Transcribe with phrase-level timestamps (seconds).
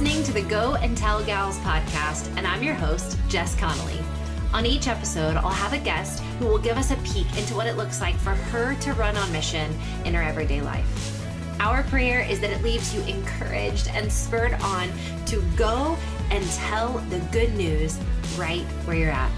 [0.00, 3.98] listening to the Go and Tell Gals podcast, and I'm your host, Jess Connolly.
[4.52, 7.66] On each episode, I'll have a guest who will give us a peek into what
[7.66, 11.58] it looks like for her to run on mission in her everyday life.
[11.58, 14.88] Our prayer is that it leaves you encouraged and spurred on
[15.26, 15.98] to go
[16.30, 17.98] and tell the good news
[18.36, 19.30] right where you're at.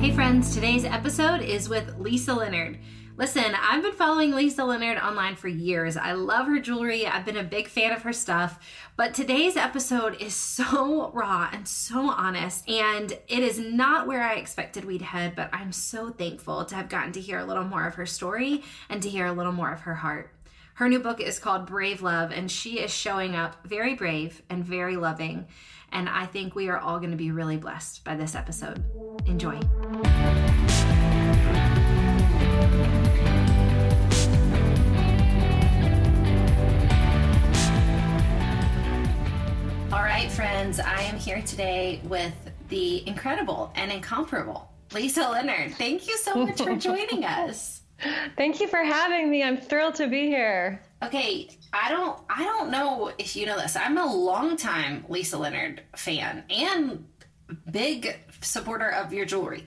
[0.00, 2.78] Hey, friends, today's episode is with Lisa Leonard.
[3.16, 5.96] Listen, I've been following Lisa Leonard online for years.
[5.96, 7.06] I love her jewelry.
[7.06, 8.58] I've been a big fan of her stuff.
[8.96, 12.68] But today's episode is so raw and so honest.
[12.68, 16.88] And it is not where I expected we'd head, but I'm so thankful to have
[16.88, 19.72] gotten to hear a little more of her story and to hear a little more
[19.72, 20.34] of her heart.
[20.74, 24.64] Her new book is called Brave Love, and she is showing up very brave and
[24.64, 25.46] very loving.
[25.92, 28.82] And I think we are all going to be really blessed by this episode.
[29.26, 29.60] Enjoy.
[39.92, 42.34] All right, friends, I am here today with
[42.68, 45.74] the incredible and incomparable Lisa Leonard.
[45.74, 47.82] Thank you so much for joining us.
[48.36, 49.42] Thank you for having me.
[49.42, 50.82] I'm thrilled to be here.
[51.02, 53.76] Okay, I don't I don't know if you know this.
[53.76, 57.06] I'm a longtime Lisa Leonard fan and
[57.70, 59.66] big supporter of your jewelry.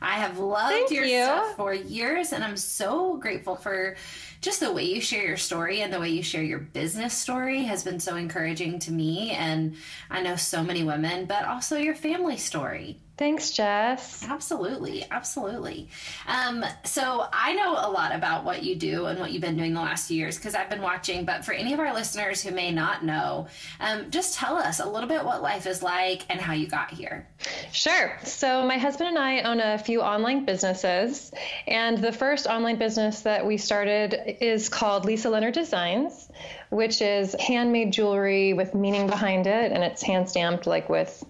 [0.00, 1.24] I have loved Thank your you.
[1.24, 3.96] stuff for years and I'm so grateful for
[4.40, 7.64] just the way you share your story and the way you share your business story
[7.64, 9.74] has been so encouraging to me and
[10.10, 12.98] I know so many women, but also your family story.
[13.18, 14.24] Thanks, Jess.
[14.28, 15.88] Absolutely, absolutely.
[16.28, 19.74] Um, so I know a lot about what you do and what you've been doing
[19.74, 21.24] the last few years because I've been watching.
[21.24, 23.48] But for any of our listeners who may not know,
[23.80, 26.92] um, just tell us a little bit what life is like and how you got
[26.92, 27.26] here.
[27.72, 28.16] Sure.
[28.22, 31.32] So, my husband and I own a few online businesses.
[31.66, 36.28] And the first online business that we started is called Lisa Leonard Designs,
[36.70, 39.72] which is handmade jewelry with meaning behind it.
[39.72, 41.24] And it's hand stamped, like with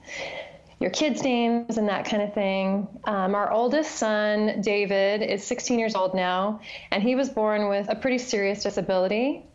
[0.80, 2.86] your kids' names and that kind of thing.
[3.04, 7.88] Um, our oldest son, David, is 16 years old now, and he was born with
[7.88, 9.47] a pretty serious disability.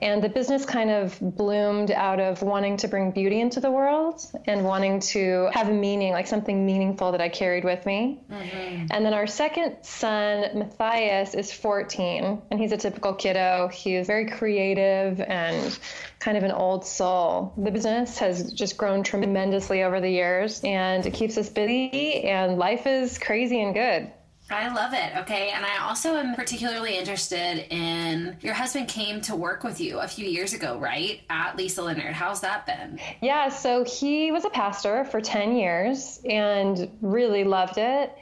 [0.00, 4.20] And the business kind of bloomed out of wanting to bring beauty into the world
[4.46, 8.20] and wanting to have a meaning, like something meaningful that I carried with me.
[8.28, 8.86] Mm-hmm.
[8.90, 13.68] And then our second son, Matthias, is 14, and he's a typical kiddo.
[13.68, 15.78] He is very creative and
[16.18, 17.52] kind of an old soul.
[17.56, 22.58] The business has just grown tremendously over the years, and it keeps us busy, and
[22.58, 24.10] life is crazy and good.
[24.50, 25.16] I love it.
[25.20, 25.50] Okay.
[25.54, 30.08] And I also am particularly interested in your husband came to work with you a
[30.08, 31.20] few years ago, right?
[31.30, 32.12] At Lisa Leonard.
[32.12, 33.00] How's that been?
[33.22, 33.48] Yeah.
[33.48, 38.14] So he was a pastor for 10 years and really loved it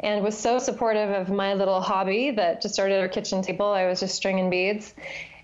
[0.00, 3.66] and was so supportive of my little hobby that just started our kitchen table.
[3.66, 4.94] I was just stringing beads.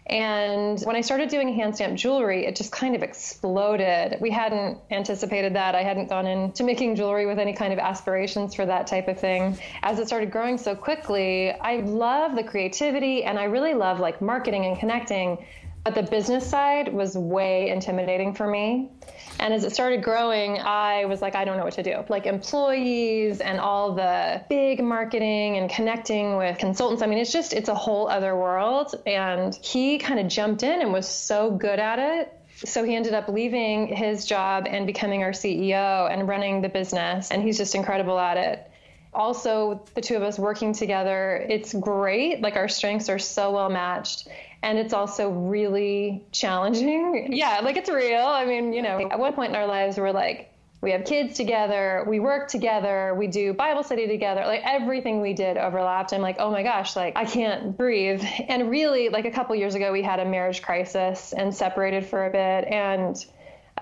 [0.08, 4.18] And when I started doing hand stamped jewelry, it just kind of exploded.
[4.20, 5.74] We hadn't anticipated that.
[5.74, 9.18] I hadn't gone into making jewelry with any kind of aspirations for that type of
[9.18, 9.58] thing.
[9.82, 14.22] As it started growing so quickly, I love the creativity and I really love like
[14.22, 15.44] marketing and connecting.
[15.84, 18.90] But the business side was way intimidating for me.
[19.38, 22.04] And as it started growing, I was like, I don't know what to do.
[22.08, 27.02] Like employees and all the big marketing and connecting with consultants.
[27.02, 28.94] I mean, it's just, it's a whole other world.
[29.06, 32.32] And he kind of jumped in and was so good at it.
[32.64, 37.30] So he ended up leaving his job and becoming our CEO and running the business.
[37.30, 38.70] And he's just incredible at it
[39.16, 43.70] also the two of us working together it's great like our strengths are so well
[43.70, 44.28] matched
[44.62, 47.32] and it's also really challenging.
[47.36, 48.26] Yeah like it's real.
[48.26, 50.52] I mean you know at one point in our lives we're like
[50.82, 55.32] we have kids together we work together we do bible study together like everything we
[55.32, 56.12] did overlapped.
[56.12, 58.22] I'm like oh my gosh like i can't breathe.
[58.48, 62.26] And really like a couple years ago we had a marriage crisis and separated for
[62.26, 62.68] a bit.
[62.72, 63.16] And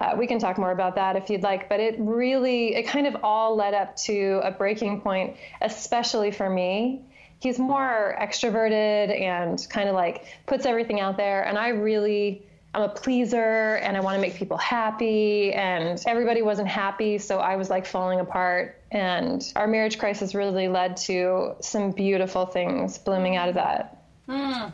[0.01, 3.07] uh, we can talk more about that if you'd like, but it really, it kind
[3.07, 7.05] of all led up to a breaking point, especially for me.
[7.45, 11.45] He's more extroverted and kind of like puts everything out there.
[11.45, 15.53] And I really, I'm a pleaser and I want to make people happy.
[15.53, 17.19] And everybody wasn't happy.
[17.19, 18.81] So I was like falling apart.
[18.91, 24.03] And our marriage crisis really led to some beautiful things blooming out of that.
[24.27, 24.73] Mm.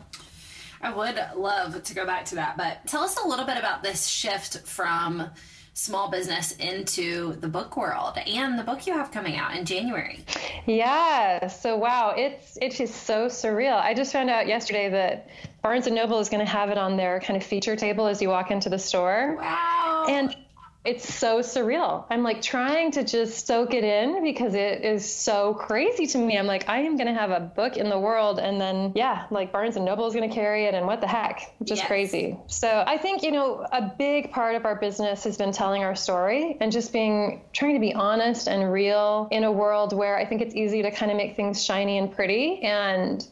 [0.81, 3.83] I would love to go back to that, but tell us a little bit about
[3.83, 5.29] this shift from
[5.73, 10.23] small business into the book world and the book you have coming out in January.
[10.65, 13.79] Yeah, so wow, it's it is so surreal.
[13.79, 15.29] I just found out yesterday that
[15.61, 18.21] Barnes and Noble is going to have it on their kind of feature table as
[18.21, 19.37] you walk into the store.
[19.39, 20.05] Wow.
[20.09, 20.35] And
[20.83, 22.05] it's so surreal.
[22.09, 26.39] I'm like trying to just soak it in because it is so crazy to me.
[26.39, 28.39] I'm like, I am going to have a book in the world.
[28.39, 30.73] And then, yeah, like Barnes and Noble is going to carry it.
[30.73, 31.53] And what the heck?
[31.63, 31.87] Just yes.
[31.87, 32.39] crazy.
[32.47, 35.95] So I think, you know, a big part of our business has been telling our
[35.95, 40.25] story and just being, trying to be honest and real in a world where I
[40.25, 42.59] think it's easy to kind of make things shiny and pretty.
[42.63, 43.23] And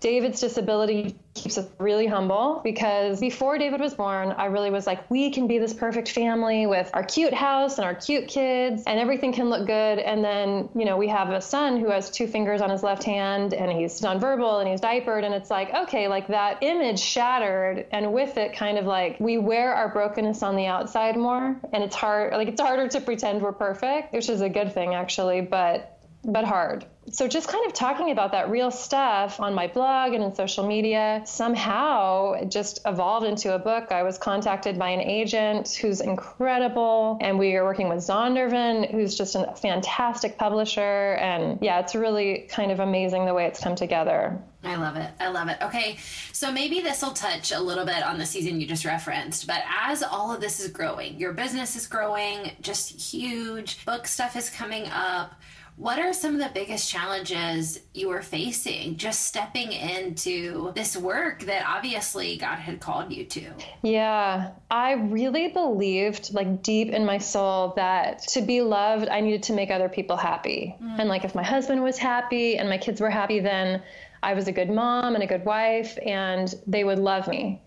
[0.00, 5.10] David's disability keeps us really humble because before David was born, I really was like,
[5.10, 8.98] we can be this perfect family with our cute house and our cute kids and
[8.98, 9.98] everything can look good.
[9.98, 13.04] And then, you know, we have a son who has two fingers on his left
[13.04, 15.24] hand and he's nonverbal and he's diapered.
[15.24, 17.86] And it's like, okay, like that image shattered.
[17.90, 21.56] And with it, kind of like we wear our brokenness on the outside more.
[21.72, 24.94] And it's hard, like it's harder to pretend we're perfect, which is a good thing
[24.94, 29.66] actually, but but hard so just kind of talking about that real stuff on my
[29.66, 33.90] blog and in social media somehow it just evolved into a book.
[33.90, 39.16] I was contacted by an agent who's incredible, and we are working with Zondervan, who's
[39.16, 41.14] just a fantastic publisher.
[41.14, 44.40] And yeah, it's really kind of amazing the way it's come together.
[44.62, 45.10] I love it.
[45.18, 45.56] I love it.
[45.62, 45.96] Okay,
[46.32, 49.62] so maybe this will touch a little bit on the season you just referenced, but
[49.68, 54.50] as all of this is growing, your business is growing, just huge, book stuff is
[54.50, 55.40] coming up
[55.80, 61.40] what are some of the biggest challenges you were facing just stepping into this work
[61.44, 63.50] that obviously God had called you to?
[63.80, 69.42] Yeah, I really believed, like deep in my soul, that to be loved, I needed
[69.44, 70.76] to make other people happy.
[70.82, 70.98] Mm.
[70.98, 73.82] And like if my husband was happy and my kids were happy, then
[74.22, 77.62] I was a good mom and a good wife and they would love me.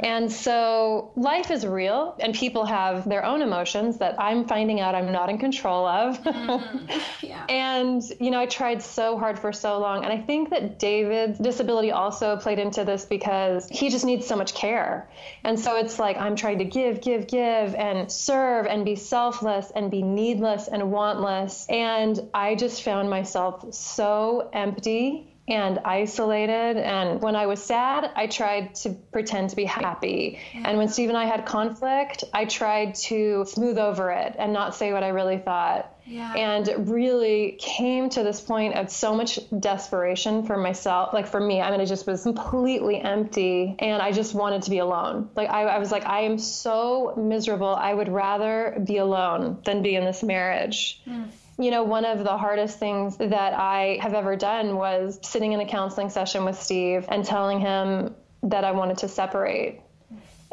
[0.00, 4.94] And so life is real, and people have their own emotions that I'm finding out
[4.94, 6.20] I'm not in control of.
[6.44, 7.26] Mm-hmm.
[7.26, 7.44] Yeah.
[7.48, 10.04] and, you know, I tried so hard for so long.
[10.04, 14.36] And I think that David's disability also played into this because he just needs so
[14.36, 15.08] much care.
[15.42, 19.72] And so it's like I'm trying to give, give, give, and serve, and be selfless,
[19.74, 21.70] and be needless and wantless.
[21.70, 26.78] And I just found myself so empty and isolated.
[26.78, 30.38] And when I was sad, I tried to pretend to be happy.
[30.54, 34.74] And when Steve and I had conflict, I tried to smooth over it and not
[34.74, 35.90] say what I really thought.
[36.06, 36.34] Yeah.
[36.34, 41.12] And it really came to this point of so much desperation for myself.
[41.12, 44.70] Like for me, I mean, it just was completely empty and I just wanted to
[44.70, 45.30] be alone.
[45.34, 47.74] Like I, I was like, I am so miserable.
[47.74, 51.00] I would rather be alone than be in this marriage.
[51.06, 51.28] Mm.
[51.58, 55.60] You know, one of the hardest things that I have ever done was sitting in
[55.60, 59.80] a counseling session with Steve and telling him that I wanted to separate.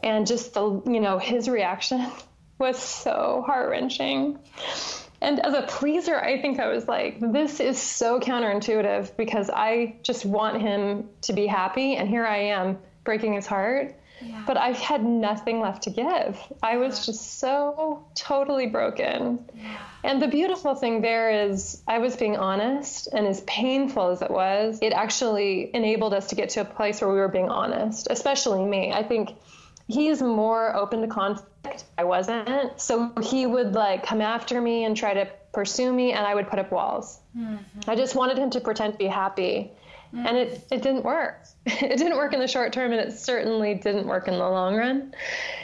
[0.03, 2.05] And just the, you know, his reaction
[2.59, 4.39] was so heart wrenching.
[5.21, 9.97] And as a pleaser, I think I was like, this is so counterintuitive because I
[10.01, 11.95] just want him to be happy.
[11.95, 13.95] And here I am breaking his heart.
[14.23, 14.43] Yeah.
[14.45, 16.39] But I had nothing left to give.
[16.61, 19.49] I was just so totally broken.
[19.55, 19.77] Yeah.
[20.03, 24.31] And the beautiful thing there is, I was being honest, and as painful as it
[24.31, 28.07] was, it actually enabled us to get to a place where we were being honest,
[28.09, 28.91] especially me.
[28.91, 29.31] I think
[29.87, 31.83] he's more open to conflict.
[31.97, 32.79] I wasn't.
[32.81, 36.47] So he would like come after me and try to pursue me, and I would
[36.47, 37.19] put up walls.
[37.37, 37.89] Mm-hmm.
[37.89, 39.71] I just wanted him to pretend to be happy.
[40.13, 40.27] Mm-hmm.
[40.27, 41.45] And it, it didn't work.
[41.63, 44.75] It didn't work in the short term and it certainly didn't work in the long
[44.75, 45.13] run.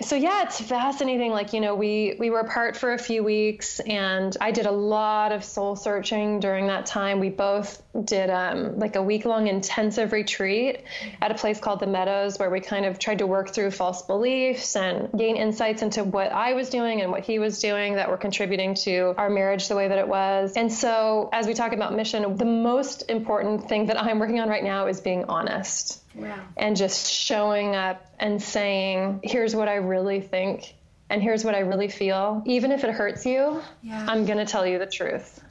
[0.01, 1.31] So yeah, it's fascinating.
[1.31, 4.71] Like, you know, we we were apart for a few weeks and I did a
[4.71, 7.19] lot of soul searching during that time.
[7.19, 10.83] We both did um, like a week long intensive retreat
[11.19, 14.03] at a place called the Meadows where we kind of tried to work through false
[14.03, 18.07] beliefs and gain insights into what I was doing and what he was doing that
[18.07, 20.53] were contributing to our marriage the way that it was.
[20.55, 24.47] And so as we talk about mission, the most important thing that I'm working on
[24.47, 25.86] right now is being honest
[26.17, 26.39] Wow.
[26.57, 30.75] And just showing up and saying, here's what I really think
[31.09, 32.43] and here's what I really feel.
[32.45, 34.05] Even if it hurts you, yeah.
[34.07, 35.41] I'm going to tell you the truth.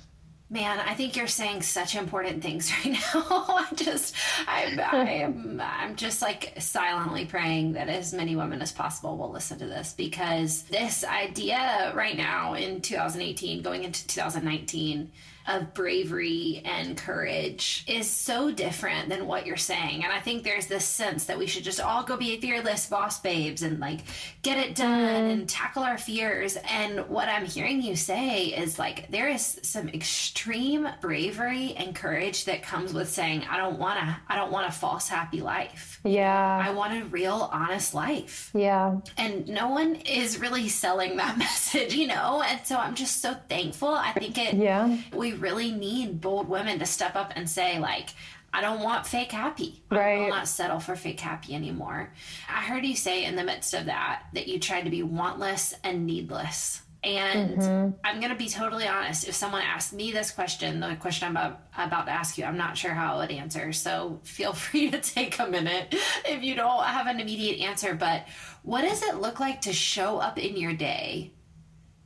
[0.49, 3.25] Man, I think you're saying such important things right now.
[3.49, 4.15] I just,
[4.47, 9.33] I, I am, I'm just like silently praying that as many women as possible will
[9.33, 15.11] listen to this because this idea right now in 2018, going into 2019,
[15.49, 20.05] of bravery and courage is so different than what you're saying.
[20.05, 23.21] And I think there's this sense that we should just all go be fearless boss
[23.21, 24.01] babes and like
[24.43, 25.33] get it done mm.
[25.33, 26.57] and tackle our fears.
[26.69, 32.45] And what I'm hearing you say is like there is some extreme bravery and courage
[32.47, 36.01] that comes with saying, I don't want to, I don't want a false happy life.
[36.05, 36.63] Yeah.
[36.65, 38.51] I want a real honest life.
[38.55, 38.99] Yeah.
[39.17, 42.43] And no one is really selling that message, you know?
[42.47, 43.89] And so I'm just so thankful.
[43.89, 44.97] I think it, yeah.
[45.15, 48.11] We really need bold women to step up and say, like,
[48.53, 49.83] I don't want fake happy.
[49.91, 50.17] Right.
[50.17, 52.13] I will not settle for fake happy anymore.
[52.49, 55.75] I heard you say in the midst of that that you tried to be wantless
[55.85, 56.83] and needless.
[57.05, 57.91] And mm-hmm.
[58.03, 59.29] I'm going to be totally honest.
[59.29, 62.57] If someone asked me this question, the question I'm about, about to ask you, I'm
[62.57, 63.73] not sure how I would answer.
[63.73, 67.95] So feel free to take a minute if you don't have an immediate answer.
[67.95, 68.27] But
[68.63, 71.33] what does it look like to show up in your day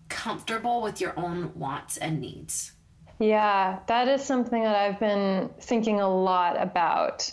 [0.08, 2.72] comfortable with your own wants and needs?
[3.20, 7.30] Yeah, that is something that I've been thinking a lot about.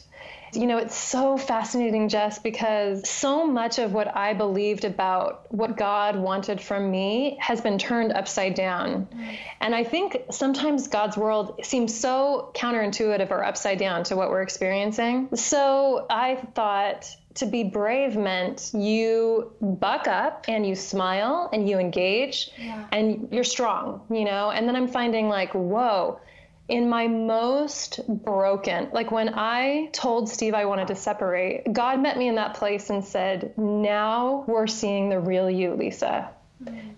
[0.53, 5.77] You know, it's so fascinating, Jess, because so much of what I believed about what
[5.77, 9.08] God wanted from me has been turned upside down.
[9.08, 9.38] Mm.
[9.62, 14.41] And I think sometimes God's world seems so counterintuitive or upside down to what we're
[14.41, 15.29] experiencing.
[15.36, 21.79] So I thought, to be brave meant you buck up and you smile and you
[21.79, 22.88] engage yeah.
[22.91, 24.51] and you're strong, you know?
[24.51, 26.20] And then I'm finding like, whoa,
[26.67, 32.17] in my most broken, like when I told Steve I wanted to separate, God met
[32.17, 36.29] me in that place and said, Now we're seeing the real you, Lisa.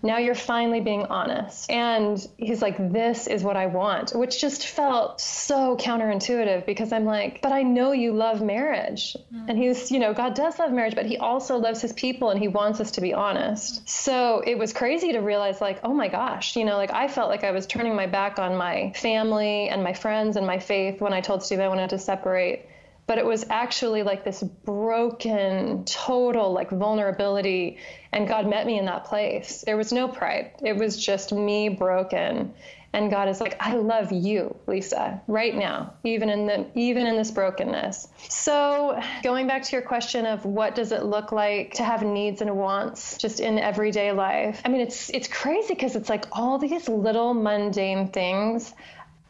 [0.02, 1.70] Now you're finally being honest.
[1.70, 7.04] And he's like, This is what I want, which just felt so counterintuitive because I'm
[7.04, 9.16] like, But I know you love marriage.
[9.34, 9.48] Mm.
[9.48, 12.40] And he's, you know, God does love marriage, but he also loves his people and
[12.40, 13.86] he wants us to be honest.
[13.88, 17.28] So it was crazy to realize, like, oh my gosh, you know, like I felt
[17.28, 21.00] like I was turning my back on my family and my friends and my faith
[21.00, 22.66] when I told Steve I wanted to separate
[23.10, 27.76] but it was actually like this broken, total like vulnerability.
[28.12, 29.64] And God met me in that place.
[29.66, 32.54] There was no pride, it was just me broken.
[32.92, 37.16] And God is like, I love you, Lisa, right now, even in the even in
[37.16, 38.06] this brokenness.
[38.28, 42.42] So going back to your question of what does it look like to have needs
[42.42, 44.62] and wants just in everyday life.
[44.64, 48.72] I mean, it's it's crazy because it's like all these little mundane things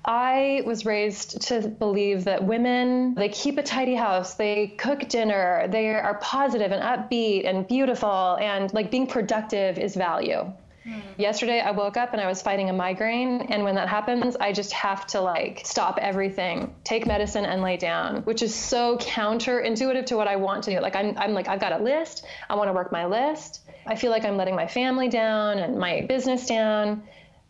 [0.05, 5.69] I was raised to believe that women, they keep a tidy house, they cook dinner,
[5.69, 10.53] they are positive and upbeat and beautiful, and like being productive is value.
[10.87, 11.03] Mm.
[11.19, 13.43] Yesterday, I woke up and I was fighting a migraine.
[13.51, 17.77] And when that happens, I just have to like stop everything, take medicine, and lay
[17.77, 20.81] down, which is so counterintuitive to what I want to do.
[20.81, 23.61] Like, I'm, I'm like, I've got a list, I want to work my list.
[23.87, 27.03] I feel like I'm letting my family down and my business down.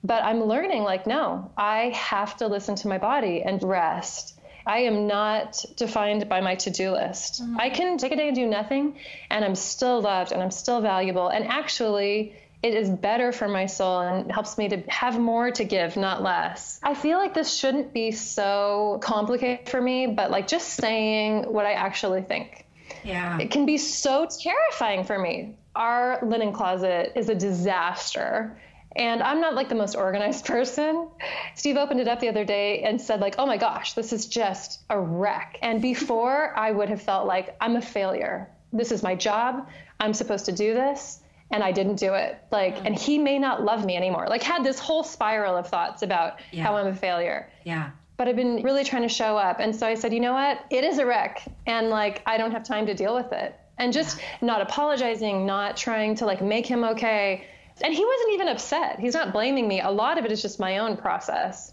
[0.02, 4.38] But I'm learning like, no, I have to listen to my body and rest.
[4.66, 7.42] I am not defined by my to do list.
[7.42, 7.60] Mm-hmm.
[7.60, 8.98] I can take a day and do nothing,
[9.30, 11.28] and I'm still loved and I'm still valuable.
[11.28, 15.64] And actually, it is better for my soul and helps me to have more to
[15.64, 16.78] give, not less.
[16.82, 21.64] I feel like this shouldn't be so complicated for me, but like just saying what
[21.64, 22.66] I actually think.
[23.02, 23.38] Yeah.
[23.38, 25.56] It can be so terrifying for me.
[25.74, 28.60] Our linen closet is a disaster.
[28.96, 31.08] And I'm not like the most organized person.
[31.54, 34.26] Steve opened it up the other day and said like, "Oh my gosh, this is
[34.26, 38.48] just a wreck." And before I would have felt like I'm a failure.
[38.72, 39.68] This is my job.
[39.98, 41.20] I'm supposed to do this
[41.50, 42.38] and I didn't do it.
[42.50, 42.86] Like, mm.
[42.86, 44.26] and he may not love me anymore.
[44.28, 46.62] Like, had this whole spiral of thoughts about yeah.
[46.62, 47.50] how I'm a failure.
[47.64, 47.90] Yeah.
[48.16, 49.60] But I've been really trying to show up.
[49.60, 50.64] And so I said, you know what?
[50.70, 51.42] It is a wreck.
[51.66, 53.58] And like, I don't have time to deal with it.
[53.78, 57.46] And just not apologizing, not trying to like make him okay,
[57.82, 58.98] and he wasn't even upset.
[58.98, 59.80] He's not blaming me.
[59.80, 61.72] A lot of it is just my own process.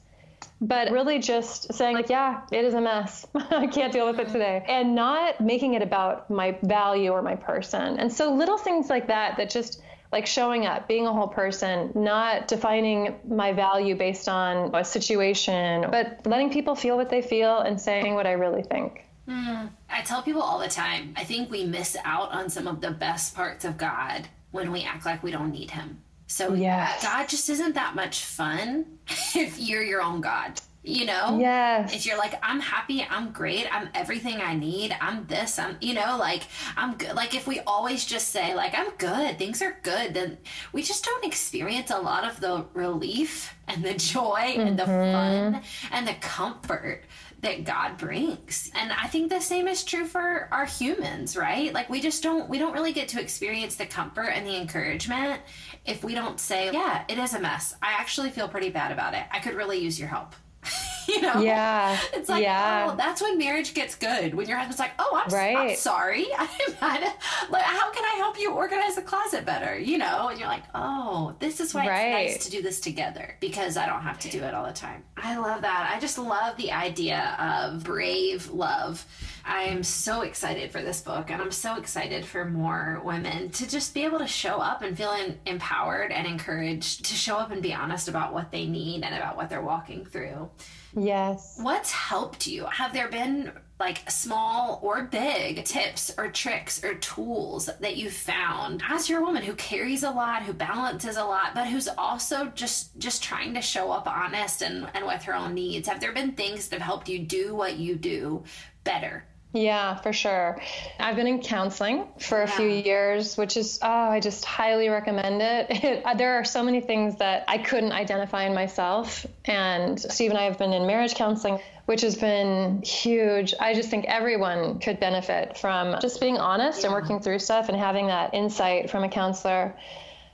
[0.59, 3.27] But really just saying, like, yeah, it is a mess.
[3.35, 4.65] I can't deal with it today.
[4.67, 7.99] And not making it about my value or my person.
[7.99, 11.91] And so little things like that, that just like showing up, being a whole person,
[11.93, 17.59] not defining my value based on a situation, but letting people feel what they feel
[17.59, 19.03] and saying what I really think.
[19.27, 19.69] Mm.
[19.89, 22.91] I tell people all the time, I think we miss out on some of the
[22.91, 26.01] best parts of God when we act like we don't need him.
[26.27, 27.01] So yes.
[27.01, 28.85] God just isn't that much fun
[29.35, 30.59] if you're your own God.
[30.83, 31.37] You know?
[31.37, 31.93] Yes.
[31.93, 35.93] If you're like, I'm happy, I'm great, I'm everything I need, I'm this, I'm, you
[35.93, 36.43] know, like,
[36.77, 37.13] I'm good.
[37.13, 40.37] Like, if we always just say, like, I'm good, things are good, then
[40.71, 44.61] we just don't experience a lot of the relief and the joy mm-hmm.
[44.61, 45.53] and the mm-hmm.
[45.57, 45.61] fun
[45.91, 47.03] and the comfort
[47.41, 48.71] that God brings.
[48.73, 51.73] And I think the same is true for our humans, right?
[51.73, 55.41] Like we just don't we don't really get to experience the comfort and the encouragement
[55.85, 57.75] if we don't say, "Yeah, it is a mess.
[57.81, 59.23] I actually feel pretty bad about it.
[59.31, 60.33] I could really use your help."
[61.17, 61.39] you know?
[61.39, 61.97] Yeah.
[62.13, 62.89] It's like, yeah.
[62.91, 64.33] oh, that's when marriage gets good.
[64.33, 65.57] When your husband's like, oh, I'm, right.
[65.57, 66.25] I'm sorry.
[66.37, 66.47] I'm
[66.81, 67.01] not,
[67.49, 69.77] like, how can I help you organize the closet better?
[69.77, 70.27] You know?
[70.29, 72.05] And you're like, oh, this is why right.
[72.07, 74.73] it's nice to do this together because I don't have to do it all the
[74.73, 75.03] time.
[75.15, 75.91] I love that.
[75.93, 79.05] I just love the idea of brave love.
[79.45, 83.67] I am so excited for this book and I'm so excited for more women to
[83.67, 87.61] just be able to show up and feel empowered and encouraged to show up and
[87.61, 90.49] be honest about what they need and about what they're walking through
[90.97, 91.59] Yes.
[91.61, 92.65] What's helped you?
[92.65, 98.81] Have there been like small or big tips or tricks or tools that you found
[98.89, 102.97] as your woman who carries a lot who balances a lot but who's also just
[102.97, 106.31] just trying to show up honest and and with her own needs have there been
[106.31, 108.43] things that have helped you do what you do
[108.83, 109.23] better
[109.53, 110.61] yeah, for sure.
[110.99, 112.57] I've been in counseling for a yeah.
[112.57, 115.67] few years, which is, oh, I just highly recommend it.
[115.83, 116.05] it.
[116.05, 119.25] Uh, there are so many things that I couldn't identify in myself.
[119.45, 123.53] And Steve and I have been in marriage counseling, which has been huge.
[123.59, 126.87] I just think everyone could benefit from just being honest yeah.
[126.87, 129.75] and working through stuff and having that insight from a counselor.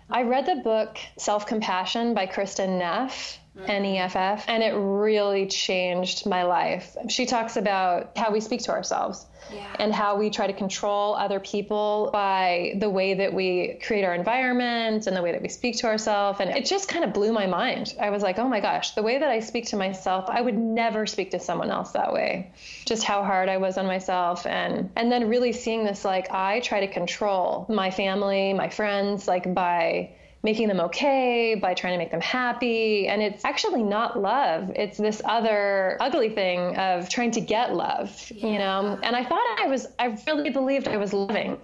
[0.10, 6.44] I read the book Self Compassion by Kristin Neff NEFF, and it really changed my
[6.44, 6.96] life.
[7.10, 9.76] She talks about how we speak to ourselves yeah.
[9.80, 14.16] and how we try to control other people by the way that we create our
[14.16, 16.40] environment and the way that we speak to ourselves.
[16.40, 17.94] And it just kind of blew my mind.
[18.00, 20.58] I was like, oh my gosh, the way that I speak to myself, I would
[20.58, 22.52] never speak to someone else that way.
[22.86, 24.46] Just how hard I was on myself.
[24.48, 29.28] And, and then really seeing this, like, I try to control my family, my friends,
[29.28, 30.12] like by
[30.44, 33.08] making them okay, by trying to make them happy.
[33.08, 34.72] And it's actually not love.
[34.76, 38.48] It's this other ugly thing of trying to get love, yeah.
[38.48, 39.00] you know?
[39.02, 41.58] And I thought I was, I really believed I was loving.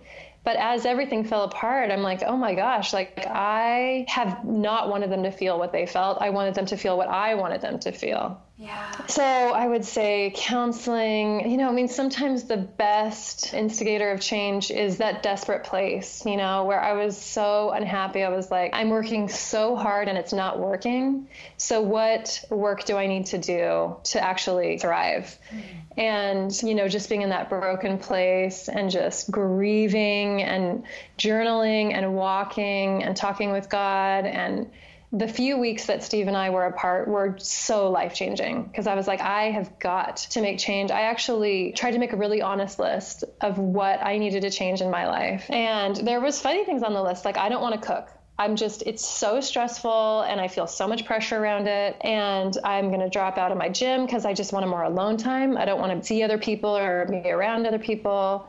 [0.45, 5.12] But as everything fell apart, I'm like, oh my gosh, like I have not wanted
[5.12, 6.21] them to feel what they felt.
[6.21, 8.41] I wanted them to feel what I wanted them to feel.
[8.60, 9.06] Yeah.
[9.08, 14.70] So I would say counseling, you know, I mean, sometimes the best instigator of change
[14.70, 18.22] is that desperate place, you know, where I was so unhappy.
[18.22, 21.30] I was like, I'm working so hard and it's not working.
[21.56, 25.39] So what work do I need to do to actually thrive?
[25.51, 26.00] Mm-hmm.
[26.01, 30.84] And, you know, just being in that broken place and just grieving and
[31.18, 34.70] journaling and walking and talking with God and,
[35.12, 38.94] the few weeks that Steve and I were apart were so life changing because I
[38.94, 40.92] was like, I have got to make change.
[40.92, 44.82] I actually tried to make a really honest list of what I needed to change
[44.82, 45.50] in my life.
[45.50, 48.10] And there was funny things on the list, like I don't want to cook.
[48.38, 51.98] I'm just, it's so stressful and I feel so much pressure around it.
[52.02, 54.84] And I'm going to drop out of my gym because I just want a more
[54.84, 55.58] alone time.
[55.58, 58.48] I don't want to see other people or be around other people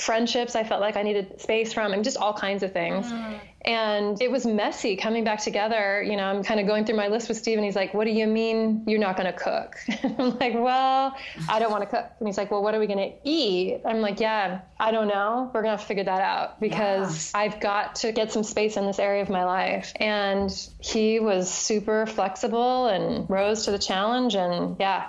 [0.00, 3.06] friendships I felt like I needed space from, and just all kinds of things.
[3.06, 3.40] Mm.
[3.62, 6.02] And it was messy coming back together.
[6.02, 8.04] You know, I'm kind of going through my list with Steve, and he's like, What
[8.06, 9.76] do you mean you're not going to cook?
[10.18, 11.14] I'm like, Well,
[11.48, 12.10] I don't want to cook.
[12.18, 13.82] And he's like, Well, what are we going to eat?
[13.84, 15.50] I'm like, Yeah, I don't know.
[15.52, 17.40] We're going to have to figure that out because yeah.
[17.40, 19.92] I've got to get some space in this area of my life.
[19.96, 24.36] And he was super flexible and rose to the challenge.
[24.36, 25.08] And yeah,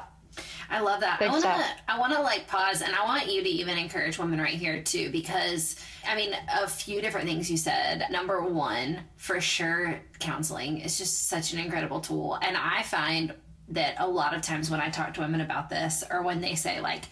[0.69, 1.19] I love that.
[1.19, 3.77] Big I want to I want to like pause and I want you to even
[3.77, 5.75] encourage women right here too because
[6.07, 8.05] I mean a few different things you said.
[8.09, 13.33] Number 1, for sure counseling is just such an incredible tool and I find
[13.69, 16.55] that a lot of times when I talk to women about this or when they
[16.55, 17.05] say like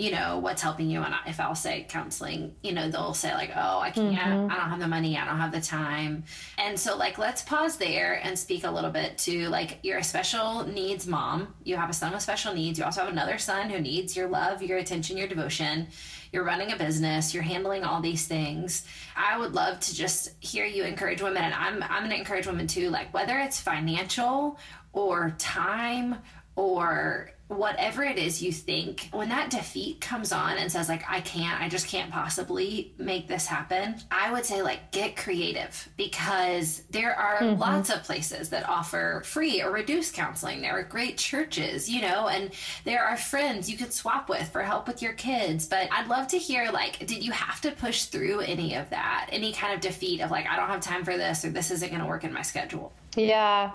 [0.00, 1.02] you know, what's helping you?
[1.02, 4.50] And if I'll say counseling, you know, they'll say like, oh, I can't, mm-hmm.
[4.50, 6.24] I don't have the money, I don't have the time.
[6.56, 10.04] And so, like, let's pause there and speak a little bit to like, you're a
[10.04, 11.54] special needs mom.
[11.64, 12.78] You have a son with special needs.
[12.78, 15.88] You also have another son who needs your love, your attention, your devotion.
[16.32, 18.86] You're running a business, you're handling all these things.
[19.14, 21.42] I would love to just hear you encourage women.
[21.42, 24.58] And I'm, I'm going to encourage women too, like, whether it's financial
[24.94, 26.16] or time
[26.56, 31.20] or whatever it is you think, when that defeat comes on and says, like, I
[31.20, 36.82] can't, I just can't possibly make this happen, I would say, like, get creative because
[36.90, 37.60] there are mm-hmm.
[37.60, 40.62] lots of places that offer free or reduced counseling.
[40.62, 42.52] There are great churches, you know, and
[42.84, 45.66] there are friends you could swap with for help with your kids.
[45.66, 49.28] But I'd love to hear, like, did you have to push through any of that?
[49.32, 51.88] Any kind of defeat of, like, I don't have time for this or this isn't
[51.88, 52.92] going to work in my schedule?
[53.16, 53.72] Yeah.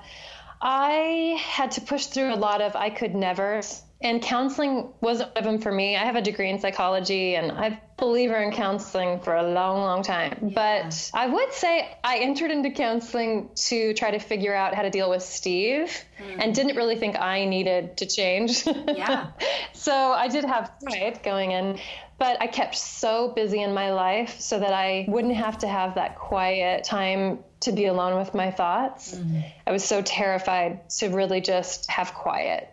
[0.67, 3.61] I had to push through a lot of I could never.
[4.01, 5.95] And counseling wasn't one of them for me.
[5.95, 10.03] I have a degree in psychology and I've believer in counseling for a long, long
[10.03, 10.37] time.
[10.41, 10.49] Yeah.
[10.53, 14.89] But I would say I entered into counseling to try to figure out how to
[14.89, 16.37] deal with Steve mm.
[16.39, 18.65] and didn't really think I needed to change.
[18.65, 19.31] Yeah.
[19.73, 21.79] so I did have pride going in.
[22.17, 25.95] But I kept so busy in my life so that I wouldn't have to have
[25.95, 29.15] that quiet time to be alone with my thoughts.
[29.15, 29.41] Mm-hmm.
[29.67, 32.69] I was so terrified to really just have quiet.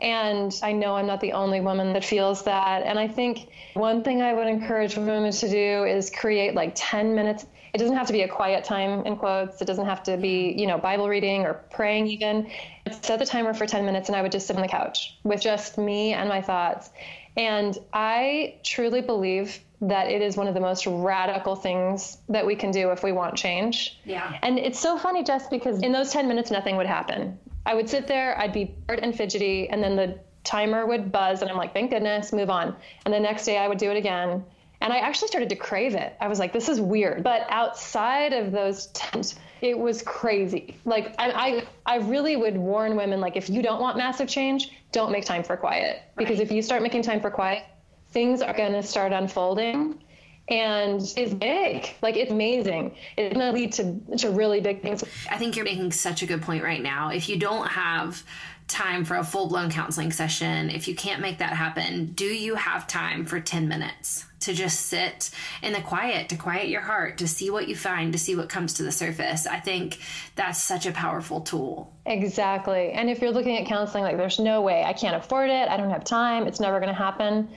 [0.00, 2.82] And I know I'm not the only woman that feels that.
[2.82, 7.14] And I think one thing I would encourage women to do is create like 10
[7.14, 7.46] minutes.
[7.74, 9.60] It doesn't have to be a quiet time in quotes.
[9.60, 12.48] It doesn't have to be, you know, Bible reading or praying even.
[12.86, 15.18] I set the timer for 10 minutes and I would just sit on the couch
[15.24, 16.90] with just me and my thoughts.
[17.36, 22.54] And I truly believe that it is one of the most radical things that we
[22.54, 23.98] can do if we want change.
[24.04, 24.38] Yeah.
[24.42, 27.38] And it's so funny, Jess, because in those 10 minutes, nothing would happen.
[27.66, 31.42] I would sit there, I'd be bored and fidgety, and then the timer would buzz,
[31.42, 32.76] and I'm like, thank goodness, move on.
[33.04, 34.44] And the next day I would do it again.
[34.84, 36.14] And I actually started to crave it.
[36.20, 37.24] I was like, this is weird.
[37.24, 40.76] But outside of those times, it was crazy.
[40.84, 44.72] Like I, I, I really would warn women, like, if you don't want massive change,
[44.92, 46.02] don't make time for quiet.
[46.18, 46.46] Because right.
[46.46, 47.64] if you start making time for quiet,
[48.10, 50.04] things are going to start unfolding
[50.48, 55.02] and it's big like it's amazing it's going to lead to, to really big things
[55.30, 58.22] i think you're making such a good point right now if you don't have
[58.66, 62.54] time for a full blown counseling session, if you can't make that happen, do you
[62.54, 65.30] have time for 10 minutes to just sit
[65.62, 68.48] in the quiet, to quiet your heart, to see what you find, to see what
[68.48, 69.46] comes to the surface?
[69.46, 69.98] I think
[70.34, 71.92] that's such a powerful tool.
[72.06, 72.92] Exactly.
[72.92, 75.76] And if you're looking at counseling, like there's no way, I can't afford it, I
[75.76, 77.48] don't have time, it's never going to happen.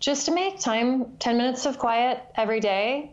[0.00, 3.12] Just to make time, 10 minutes of quiet every day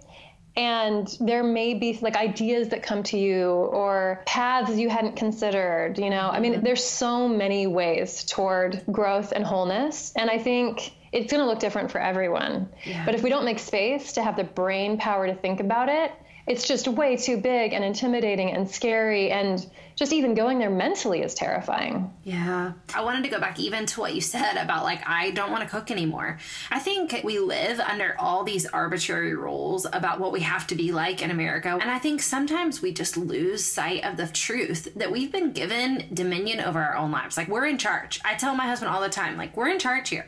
[0.56, 5.98] and there may be like ideas that come to you or paths you hadn't considered
[5.98, 6.64] you know i mean mm-hmm.
[6.64, 11.60] there's so many ways toward growth and wholeness and i think it's going to look
[11.60, 13.06] different for everyone yeah.
[13.06, 16.12] but if we don't make space to have the brain power to think about it
[16.48, 19.70] it's just way too big and intimidating and scary and
[20.02, 22.12] just even going there mentally is terrifying.
[22.24, 22.74] Yeah.
[22.96, 25.64] I wanted to go back even to what you said about like, I don't want
[25.64, 26.40] to cook anymore.
[26.72, 30.92] I think we live under all these arbitrary rules about what we have to be
[30.92, 31.78] like in America.
[31.80, 36.08] And I think sometimes we just lose sight of the truth that we've been given
[36.12, 37.38] dominion over our own lives.
[37.38, 38.20] Like, we're in charge.
[38.26, 40.26] I tell my husband all the time, like, we're in charge here.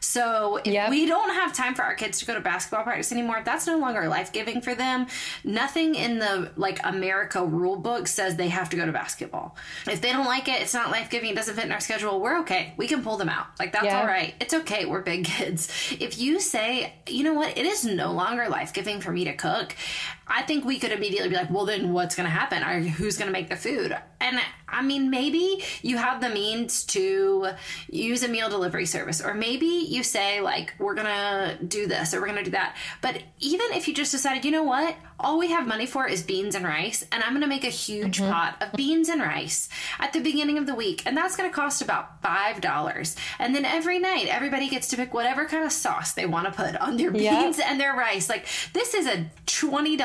[0.00, 0.90] So if yep.
[0.90, 3.78] we don't have time for our kids to go to basketball practice anymore, that's no
[3.78, 5.06] longer life giving for them.
[5.44, 9.56] Nothing in the like America rule book says they have to go to basketball basketball.
[9.86, 12.20] If they don't like it, it's not life giving, it doesn't fit in our schedule,
[12.20, 12.74] we're okay.
[12.76, 13.46] We can pull them out.
[13.60, 14.00] Like, that's yeah.
[14.00, 14.34] all right.
[14.40, 14.86] It's okay.
[14.86, 15.68] We're big kids.
[16.00, 19.34] If you say, you know what, it is no longer life giving for me to
[19.34, 19.76] cook,
[20.26, 22.62] I think we could immediately be like, well, then what's going to happen?
[22.62, 23.96] Or who's going to make the food?
[24.20, 27.50] And I mean, maybe you have the means to
[27.88, 32.14] use a meal delivery service, or maybe you say, like, we're going to do this
[32.14, 32.76] or we're going to do that.
[33.00, 36.22] But even if you just decided, you know what, all we have money for is
[36.22, 38.32] beans and rice, and I'm going to make a huge mm-hmm.
[38.32, 41.54] pot of beans and rice at the beginning of the week, and that's going to
[41.54, 43.16] cost about $5.
[43.38, 46.52] And then every night, everybody gets to pick whatever kind of sauce they want to
[46.52, 47.66] put on their beans yep.
[47.68, 48.28] and their rice.
[48.28, 49.98] Like, this is a $20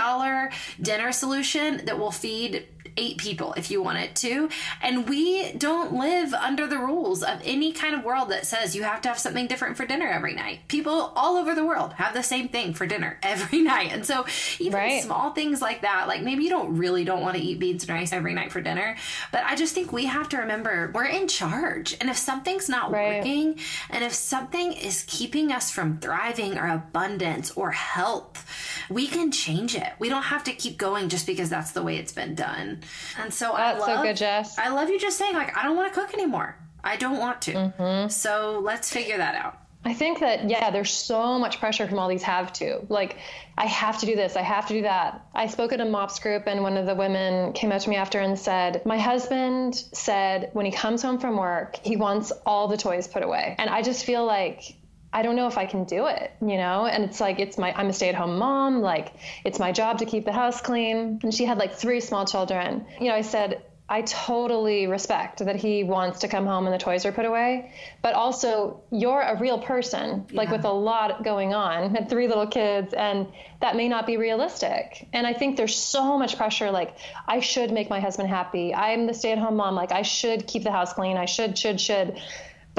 [0.81, 4.49] dinner solution that will feed eight people if you want it to.
[4.81, 8.83] And we don't live under the rules of any kind of world that says you
[8.83, 10.59] have to have something different for dinner every night.
[10.67, 13.91] People all over the world have the same thing for dinner every night.
[13.91, 14.25] And so
[14.59, 15.03] even right.
[15.03, 17.91] small things like that, like maybe you don't really don't want to eat beans and
[17.91, 18.95] rice every night for dinner,
[19.31, 21.95] but I just think we have to remember we're in charge.
[21.99, 23.17] And if something's not right.
[23.17, 28.45] working and if something is keeping us from thriving or abundance or health,
[28.89, 29.93] we can change it.
[29.99, 32.78] We don't have to keep going just because that's the way it's been done.
[33.17, 34.57] And so That's I love, so good, Jess.
[34.57, 36.55] I love you just saying like I don't want to cook anymore.
[36.83, 37.53] I don't want to.
[37.53, 38.09] Mm-hmm.
[38.09, 39.59] So let's figure that out.
[39.85, 42.85] I think that yeah, there's so much pressure from all these have to.
[42.89, 43.15] Like,
[43.57, 45.25] I have to do this, I have to do that.
[45.33, 47.95] I spoke at a MOPS group, and one of the women came up to me
[47.95, 52.67] after and said, "My husband said when he comes home from work, he wants all
[52.67, 54.75] the toys put away." And I just feel like
[55.11, 56.85] I don't know if I can do it, you know?
[56.85, 58.81] And it's like, it's my, I'm a stay at home mom.
[58.81, 61.19] Like, it's my job to keep the house clean.
[61.23, 62.85] And she had like three small children.
[62.99, 66.77] You know, I said, I totally respect that he wants to come home and the
[66.77, 67.73] toys are put away.
[68.03, 70.37] But also, you're a real person, yeah.
[70.37, 73.27] like with a lot going on, and three little kids, and
[73.61, 75.07] that may not be realistic.
[75.11, 76.95] And I think there's so much pressure like,
[77.27, 78.75] I should make my husband happy.
[78.75, 79.73] I'm the stay at home mom.
[79.73, 81.17] Like, I should keep the house clean.
[81.17, 82.21] I should, should, should.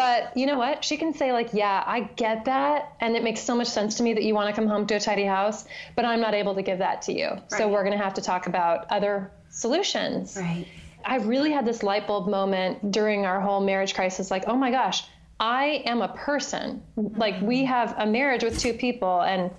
[0.01, 0.83] But you know what?
[0.83, 2.95] She can say, like, yeah, I get that.
[3.01, 4.95] And it makes so much sense to me that you want to come home to
[4.95, 7.27] a tidy house, but I'm not able to give that to you.
[7.27, 7.51] Right.
[7.51, 10.39] So we're going to have to talk about other solutions.
[10.41, 10.67] Right.
[11.05, 14.71] I really had this light bulb moment during our whole marriage crisis like, oh my
[14.71, 15.05] gosh,
[15.39, 16.83] I am a person.
[16.97, 17.67] Like, we mm-hmm.
[17.67, 19.51] have a marriage with two people, and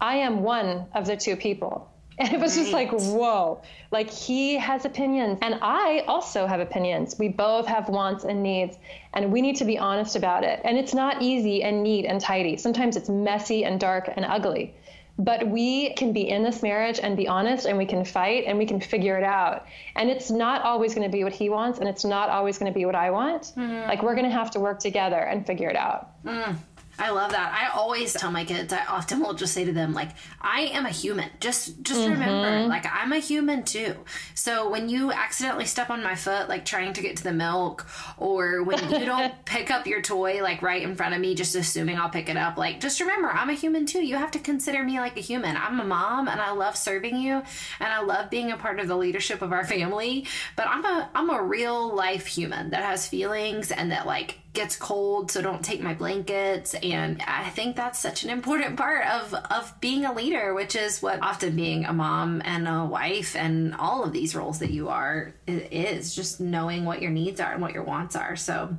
[0.00, 1.90] I am one of the two people.
[2.28, 2.62] And it was right.
[2.62, 3.62] just like, whoa.
[3.92, 7.16] Like he has opinions and I also have opinions.
[7.16, 8.76] We both have wants and needs
[9.14, 10.60] and we need to be honest about it.
[10.64, 12.56] And it's not easy and neat and tidy.
[12.56, 14.74] Sometimes it's messy and dark and ugly.
[15.16, 18.58] But we can be in this marriage and be honest and we can fight and
[18.58, 19.66] we can figure it out.
[19.94, 22.72] And it's not always going to be what he wants and it's not always going
[22.72, 23.52] to be what I want.
[23.56, 23.86] Mm.
[23.86, 26.24] Like we're going to have to work together and figure it out.
[26.24, 26.56] Mm.
[26.98, 27.52] I love that.
[27.52, 30.86] I always tell my kids, I often will just say to them, like, I am
[30.86, 31.30] a human.
[31.40, 32.12] Just just mm-hmm.
[32.12, 33.94] remember, like I'm a human too.
[34.34, 37.86] So when you accidentally step on my foot, like trying to get to the milk,
[38.16, 41.54] or when you don't pick up your toy like right in front of me, just
[41.54, 44.04] assuming I'll pick it up, like just remember I'm a human too.
[44.04, 45.56] You have to consider me like a human.
[45.56, 47.42] I'm a mom and I love serving you
[47.80, 50.26] and I love being a part of the leadership of our family.
[50.56, 54.76] But I'm a I'm a real life human that has feelings and that like gets
[54.76, 56.74] cold, so don't take my blankets.
[56.74, 61.02] And I think that's such an important part of, of being a leader, which is
[61.02, 64.88] what often being a mom and a wife and all of these roles that you
[64.88, 68.36] are is just knowing what your needs are and what your wants are.
[68.36, 68.76] So,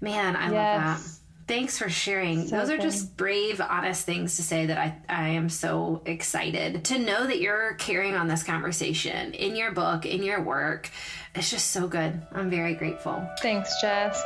[0.00, 0.52] man, I yes.
[0.52, 1.18] love that.
[1.48, 2.46] Thanks for sharing.
[2.46, 6.84] So Those are just brave, honest things to say that I, I am so excited
[6.86, 10.88] to know that you're carrying on this conversation in your book, in your work.
[11.34, 12.22] It's just so good.
[12.32, 13.26] I'm very grateful.
[13.40, 14.22] Thanks, Jess.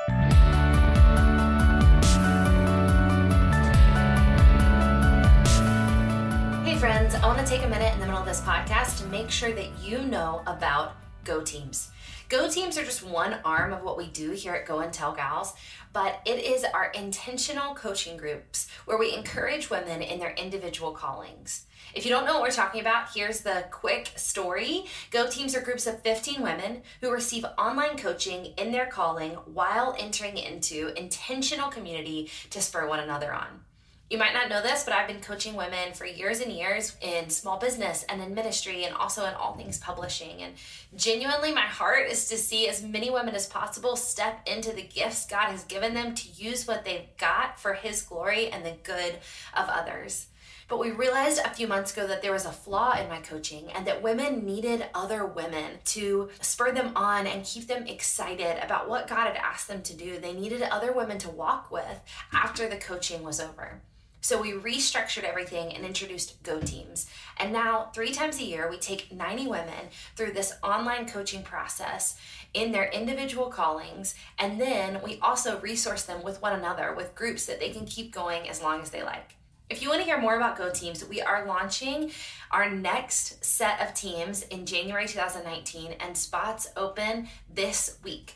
[7.26, 9.50] I want to take a minute in the middle of this podcast to make sure
[9.50, 11.90] that you know about Go Teams.
[12.28, 15.12] Go Teams are just one arm of what we do here at Go and Tell
[15.12, 15.54] Gals,
[15.92, 21.66] but it is our intentional coaching groups where we encourage women in their individual callings.
[21.96, 24.84] If you don't know what we're talking about, here's the quick story.
[25.10, 29.96] Go Teams are groups of 15 women who receive online coaching in their calling while
[29.98, 33.65] entering into intentional community to spur one another on.
[34.08, 37.28] You might not know this, but I've been coaching women for years and years in
[37.28, 40.42] small business and in ministry and also in all things publishing.
[40.42, 40.54] And
[40.94, 45.26] genuinely, my heart is to see as many women as possible step into the gifts
[45.26, 49.14] God has given them to use what they've got for His glory and the good
[49.54, 50.28] of others.
[50.68, 53.72] But we realized a few months ago that there was a flaw in my coaching
[53.72, 58.88] and that women needed other women to spur them on and keep them excited about
[58.88, 60.18] what God had asked them to do.
[60.18, 62.00] They needed other women to walk with
[62.32, 63.80] after the coaching was over.
[64.26, 67.08] So we restructured everything and introduced Go Teams.
[67.36, 69.86] And now, three times a year, we take 90 women
[70.16, 72.16] through this online coaching process
[72.52, 74.16] in their individual callings.
[74.40, 78.12] And then we also resource them with one another with groups that they can keep
[78.12, 79.36] going as long as they like.
[79.70, 82.10] If you want to hear more about Go Teams, we are launching
[82.50, 88.35] our next set of teams in January 2019, and spots open this week.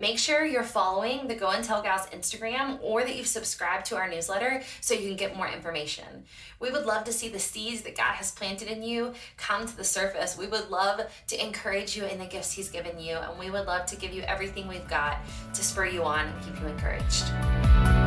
[0.00, 3.96] Make sure you're following the Go and Tell Gals Instagram or that you've subscribed to
[3.96, 6.24] our newsletter so you can get more information.
[6.58, 9.76] We would love to see the seeds that God has planted in you come to
[9.76, 10.36] the surface.
[10.36, 13.66] We would love to encourage you in the gifts He's given you, and we would
[13.66, 15.18] love to give you everything we've got
[15.54, 18.03] to spur you on and keep you encouraged.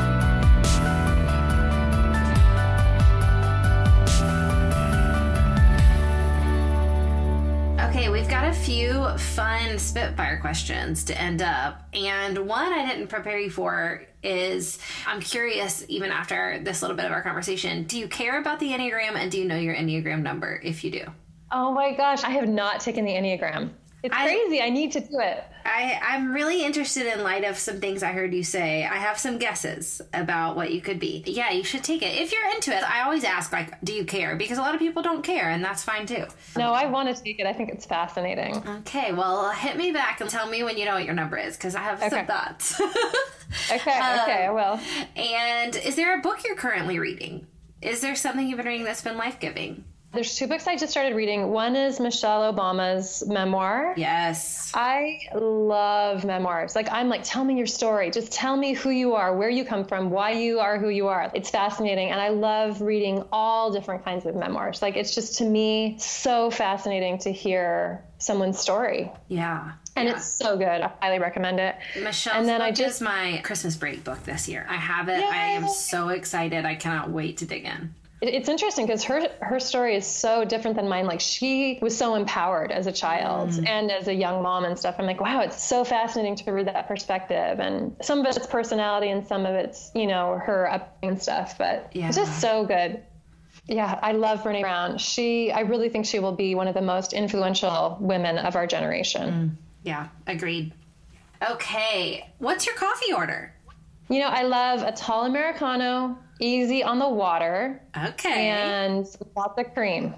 [8.64, 11.88] Few fun Spitfire questions to end up.
[11.94, 17.06] And one I didn't prepare you for is I'm curious, even after this little bit
[17.06, 20.22] of our conversation, do you care about the Enneagram and do you know your Enneagram
[20.22, 21.06] number if you do?
[21.52, 23.70] Oh my gosh, I have not taken the Enneagram.
[24.04, 24.62] It's I, crazy.
[24.62, 25.44] I need to do it.
[25.66, 28.86] I, I'm really interested in light of some things I heard you say.
[28.86, 31.24] I have some guesses about what you could be.
[31.26, 32.16] Yeah, you should take it.
[32.22, 34.36] If you're into it, I always ask, like, do you care?
[34.36, 36.26] Because a lot of people don't care, and that's fine too.
[36.56, 37.48] No, I want to take it.
[37.48, 38.56] I think it's fascinating.
[38.68, 41.58] Okay, well, hit me back and tell me when you know what your number is,
[41.58, 42.10] because I have okay.
[42.10, 42.80] some thoughts.
[43.72, 44.80] okay, um, okay, I will.
[45.16, 47.48] And is there a book you're currently reading?
[47.82, 49.84] Is there something you've been reading that's been life giving?
[50.18, 51.50] There's two books I just started reading.
[51.50, 53.94] One is Michelle Obama's memoir.
[53.98, 54.72] Yes.
[54.74, 56.76] I love memoirs.
[56.76, 58.10] Like, I'm like, tell me your story.
[58.10, 61.08] Just tell me who you are, where you come from, why you are who you
[61.08, 61.30] are.
[61.36, 62.10] It's fascinating.
[62.10, 64.82] And I love reading all different kinds of memoirs.
[64.82, 69.12] Like, it's just to me so fascinating to hear someone's story.
[69.28, 69.74] Yeah.
[69.96, 70.16] And yeah.
[70.16, 70.82] it's so good.
[70.82, 71.76] I highly recommend it.
[71.96, 74.66] Michelle's and then I just my Christmas break book this year.
[74.68, 75.20] I have it.
[75.20, 75.28] Yay!
[75.28, 76.66] I am so excited.
[76.66, 77.94] I cannot wait to dig in.
[78.20, 81.06] It's interesting because her her story is so different than mine.
[81.06, 83.68] Like she was so empowered as a child mm.
[83.68, 84.96] and as a young mom and stuff.
[84.98, 87.60] I'm like, wow, it's so fascinating to read that perspective.
[87.60, 91.60] And some of it's personality and some of it's you know her upbringing and stuff.
[91.60, 92.08] But yeah.
[92.08, 93.04] it's just so good.
[93.68, 94.98] Yeah, I love Brene Brown.
[94.98, 98.66] She, I really think she will be one of the most influential women of our
[98.66, 99.30] generation.
[99.30, 99.52] Mm.
[99.84, 100.74] Yeah, agreed.
[101.48, 103.54] Okay, what's your coffee order?
[104.10, 107.82] You know, I love a tall Americano easy on the water.
[107.96, 108.50] Okay.
[108.50, 110.16] And lots of cream.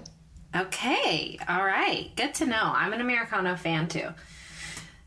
[0.54, 1.38] Okay.
[1.48, 2.10] All right.
[2.16, 2.72] Good to know.
[2.74, 4.08] I'm an Americano fan too.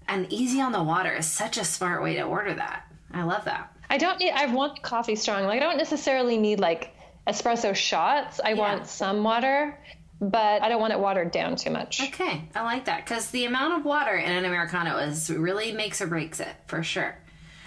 [0.08, 2.86] And easy on the water is such a smart way to order that.
[3.12, 3.76] I love that.
[3.90, 5.44] I don't need, I want coffee strong.
[5.44, 6.96] Like, I don't necessarily need like
[7.28, 8.40] espresso shots.
[8.44, 8.56] I yeah.
[8.56, 9.78] want some water,
[10.20, 12.02] but I don't want it watered down too much.
[12.02, 12.48] Okay.
[12.56, 16.08] I like that because the amount of water in an Americano is really makes or
[16.08, 17.16] breaks it for sure.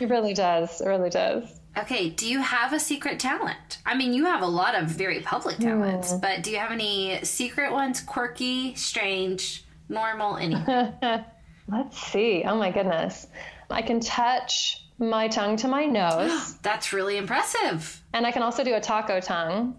[0.00, 0.80] It really does.
[0.80, 1.44] It really does.
[1.76, 3.78] Okay, do you have a secret talent?
[3.84, 6.20] I mean, you have a lot of very public talents, mm.
[6.22, 8.00] but do you have any secret ones?
[8.00, 10.56] Quirky, strange, normal, any?
[11.68, 12.44] Let's see.
[12.46, 13.26] Oh my goodness.
[13.68, 16.56] I can touch my tongue to my nose.
[16.62, 18.02] That's really impressive.
[18.12, 19.76] And I can also do a taco tongue.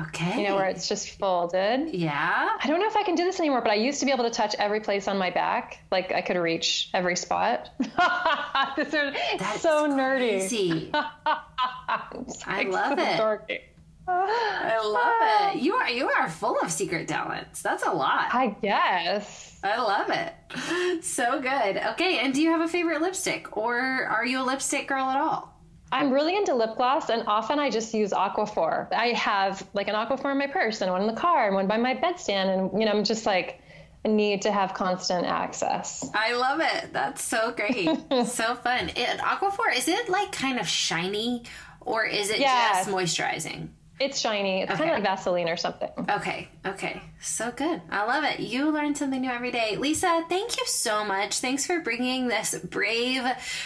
[0.00, 0.32] Okay.
[0.42, 1.94] You know, where it's just folded.
[1.94, 2.48] Yeah.
[2.60, 4.24] I don't know if I can do this anymore, but I used to be able
[4.24, 5.78] to touch every place on my back.
[5.90, 7.70] Like I could reach every spot.
[7.96, 10.90] That's so nerdy.
[10.94, 13.20] I love it.
[13.20, 13.60] Dorky.
[14.08, 15.62] I love it.
[15.62, 17.62] You are you are full of secret talents.
[17.62, 18.34] That's a lot.
[18.34, 19.58] I guess.
[19.62, 20.32] I love it.
[21.02, 21.76] So good.
[21.78, 25.16] Okay, and do you have a favorite lipstick or are you a lipstick girl at
[25.16, 25.51] all?
[25.92, 28.90] I'm really into lip gloss and often I just use Aquaphor.
[28.92, 31.66] I have like an Aquaphor in my purse and one in the car and one
[31.66, 33.60] by my bedstand and you know I'm just like
[34.04, 36.10] need to have constant access.
[36.14, 36.92] I love it.
[36.92, 37.88] That's so great.
[38.26, 38.88] so fun.
[38.96, 41.44] It, Aquaphor is it like kind of shiny
[41.80, 42.72] or is it yeah.
[42.72, 43.68] just moisturizing?
[44.02, 44.62] It's shiny.
[44.62, 44.78] It's okay.
[44.78, 45.90] kind of like Vaseline or something.
[46.10, 46.48] Okay.
[46.66, 47.00] Okay.
[47.20, 47.80] So good.
[47.88, 48.40] I love it.
[48.40, 49.76] You learn something new every day.
[49.76, 51.38] Lisa, thank you so much.
[51.38, 53.22] Thanks for bringing this brave,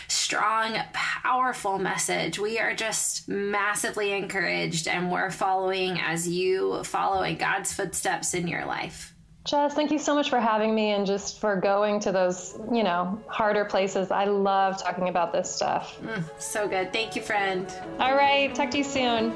[0.08, 2.38] strong, powerful message.
[2.38, 8.46] We are just massively encouraged and we're following as you follow in God's footsteps in
[8.46, 9.14] your life.
[9.46, 12.82] Jess, thank you so much for having me and just for going to those, you
[12.82, 14.10] know, harder places.
[14.10, 15.98] I love talking about this stuff.
[16.02, 16.92] Mm, so good.
[16.92, 17.72] Thank you, friend.
[18.00, 18.54] All right.
[18.54, 19.32] Talk to you soon.